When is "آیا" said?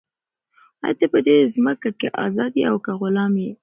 0.85-0.95